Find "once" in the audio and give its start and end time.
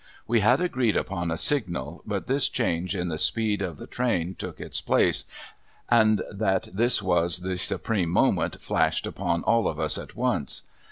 10.15-10.63